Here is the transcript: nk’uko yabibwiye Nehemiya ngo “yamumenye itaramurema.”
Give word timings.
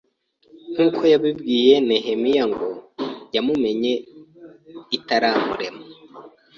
nk’uko 0.71 1.01
yabibwiye 1.11 1.73
Nehemiya 1.87 2.43
ngo 2.51 2.65
“yamumenye 3.35 3.93
itaramurema.” 4.97 5.83